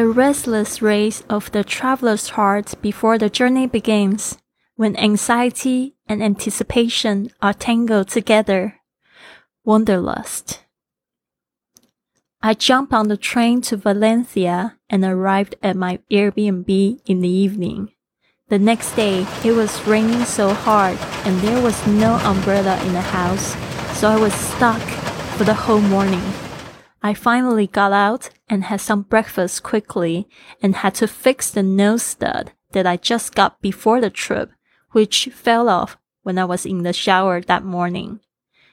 [0.00, 4.38] The restless race of the traveler's heart before the journey begins,
[4.74, 8.80] when anxiety and anticipation are tangled together.
[9.62, 10.64] Wanderlust.
[12.40, 17.92] I jumped on the train to Valencia and arrived at my Airbnb in the evening.
[18.48, 23.02] The next day, it was raining so hard and there was no umbrella in the
[23.02, 23.54] house,
[23.98, 24.80] so I was stuck
[25.36, 26.24] for the whole morning.
[27.02, 30.28] I finally got out and had some breakfast quickly
[30.60, 34.50] and had to fix the nose stud that I just got before the trip,
[34.90, 38.20] which fell off when I was in the shower that morning.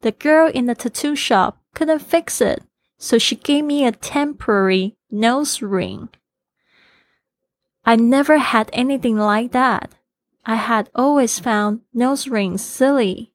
[0.00, 2.62] The girl in the tattoo shop couldn't fix it,
[2.96, 6.08] so she gave me a temporary nose ring.
[7.84, 9.94] I never had anything like that.
[10.46, 13.32] I had always found nose rings silly,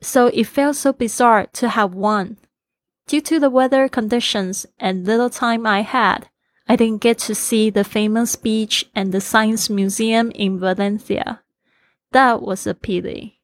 [0.00, 2.36] so it felt so bizarre to have one.
[3.06, 6.28] Due to the weather conditions and little time I had,
[6.68, 11.42] I didn't get to see the famous beach and the science museum in Valencia.
[12.10, 13.40] That was a pity.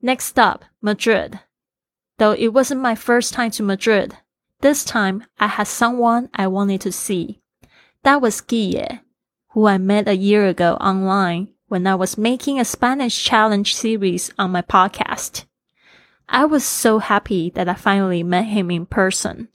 [0.00, 1.40] Next stop, Madrid.
[2.16, 4.16] Though it wasn't my first time to Madrid,
[4.60, 7.42] this time I had someone I wanted to see.
[8.04, 9.00] That was Guille,
[9.50, 14.32] who I met a year ago online when I was making a Spanish challenge series
[14.38, 15.44] on my podcast.
[16.28, 19.48] I was so happy that I finally met him in person.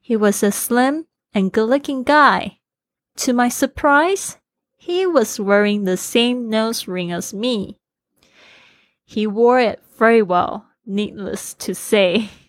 [0.00, 2.58] He was a slim and good looking guy.
[3.18, 4.38] To my surprise,
[4.76, 7.78] he was wearing the same nose ring as me.
[9.04, 12.30] He wore it very well, needless to say.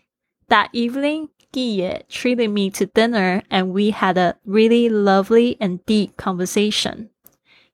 [0.47, 6.17] That evening, Guille treated me to dinner and we had a really lovely and deep
[6.17, 7.09] conversation.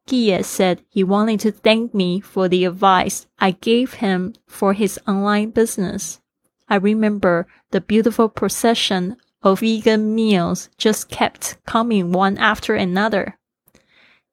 [0.08, 5.00] Guille said he wanted to thank me for the advice I gave him for his
[5.08, 6.20] online business.
[6.68, 13.38] I remember the beautiful procession of vegan meals just kept coming one after another.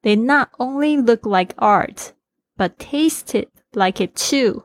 [0.03, 2.13] They not only looked like art,
[2.57, 4.65] but tasted like it too.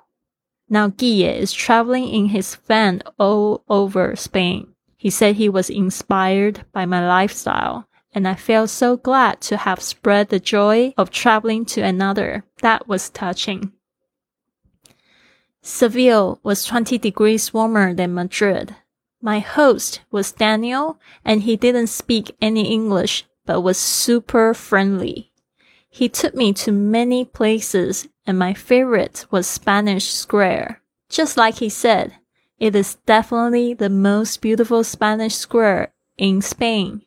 [0.69, 4.73] Now Guille is traveling in his van all over Spain.
[4.97, 9.81] He said he was inspired by my lifestyle and I felt so glad to have
[9.81, 12.43] spread the joy of traveling to another.
[12.61, 13.73] That was touching.
[15.61, 18.75] Seville was 20 degrees warmer than Madrid.
[19.21, 25.31] My host was Daniel, and he didn't speak any English, but was super friendly.
[25.89, 30.81] He took me to many places, and my favorite was Spanish Square.
[31.09, 32.15] Just like he said,
[32.59, 37.03] it is definitely the most beautiful Spanish square in Spain.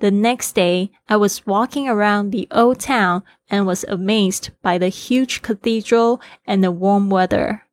[0.00, 4.90] The next day, I was walking around the old town and was amazed by the
[4.90, 7.64] huge cathedral and the warm weather.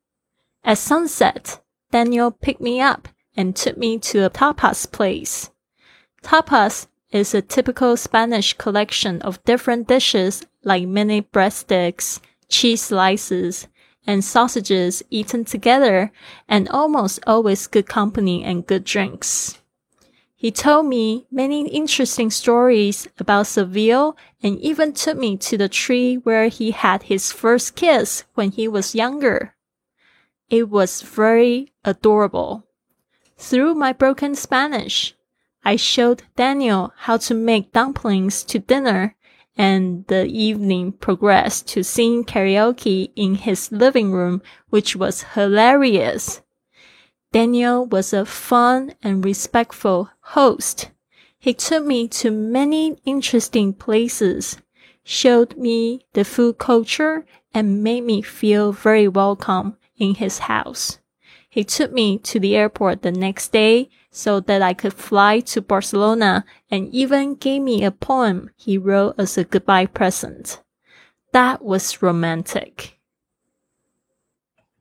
[0.63, 1.61] At sunset,
[1.91, 3.07] Daniel picked me up
[3.37, 5.51] and took me to a tapas place.
[6.23, 12.19] Tapas is a typical Spanish collection of different dishes like mini breadsticks,
[12.49, 13.67] cheese slices,
[14.07, 16.11] and sausages eaten together
[16.47, 19.59] and almost always good company and good drinks.
[20.35, 26.15] He told me many interesting stories about Seville and even took me to the tree
[26.15, 29.55] where he had his first kiss when he was younger.
[30.49, 32.67] It was very adorable.
[33.37, 35.15] Through my broken Spanish,
[35.63, 39.15] I showed Daniel how to make dumplings to dinner
[39.57, 46.41] and the evening progressed to sing karaoke in his living room, which was hilarious.
[47.35, 50.91] Daniel was a fun and respectful host.
[51.37, 54.55] He took me to many interesting places,
[55.03, 60.99] showed me the food culture, and made me feel very welcome in his house.
[61.49, 65.61] He took me to the airport the next day so that I could fly to
[65.61, 70.63] Barcelona and even gave me a poem he wrote as a goodbye present.
[71.33, 72.94] That was romantic.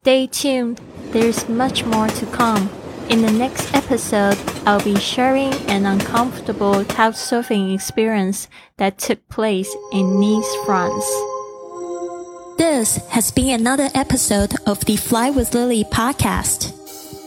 [0.04, 0.82] Stay tuned.
[1.12, 2.68] There's much more to come.
[3.08, 4.36] In the next episode,
[4.66, 8.46] I'll be sharing an uncomfortable couch surfing experience
[8.76, 11.06] that took place in Nice, France.
[12.58, 16.74] This has been another episode of the Fly with Lily podcast.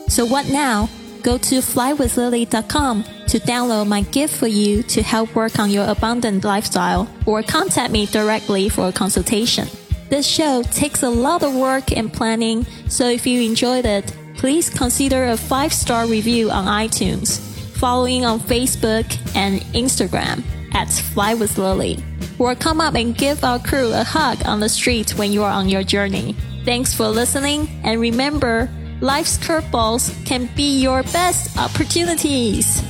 [0.07, 0.87] So what now?
[1.23, 6.43] Go to flywithlily.com to download my gift for you to help work on your abundant
[6.43, 9.67] lifestyle or contact me directly for a consultation.
[10.09, 14.69] This show takes a lot of work and planning, so if you enjoyed it, please
[14.69, 17.39] consider a five star review on iTunes,
[17.77, 19.05] following on Facebook
[19.35, 20.43] and Instagram
[20.73, 22.03] at Fly with Lily
[22.39, 25.51] or come up and give our crew a hug on the street when you are
[25.51, 26.35] on your journey.
[26.65, 28.69] Thanks for listening, and remember,
[29.01, 32.81] life's curveballs can be your best opportunities.